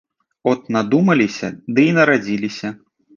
От 0.51 0.61
надумаліся 0.75 1.51
ды 1.75 1.85
і 1.91 1.91
нарадзіліся. 1.99 2.73